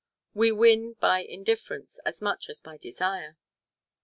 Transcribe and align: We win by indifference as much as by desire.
We 0.33 0.51
win 0.51 0.93
by 0.93 1.19
indifference 1.19 1.99
as 2.07 2.23
much 2.23 2.49
as 2.49 2.59
by 2.59 2.77
desire. 2.77 3.37